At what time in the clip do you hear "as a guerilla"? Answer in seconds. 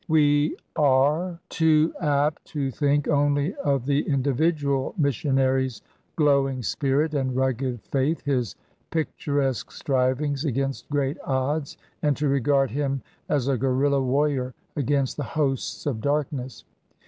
13.29-14.01